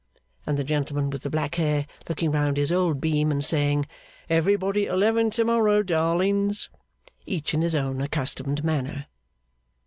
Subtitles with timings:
[0.47, 3.85] and the gentleman with the black hair looking round his old beam, and saying,
[4.31, 6.71] 'Everybody at eleven to morrow, darlings!'
[7.27, 9.05] each in his own accustomed manner.